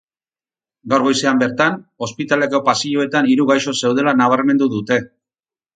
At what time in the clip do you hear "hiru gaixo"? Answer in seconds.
3.35-3.79